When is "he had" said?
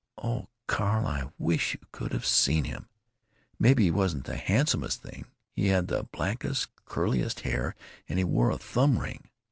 5.51-5.89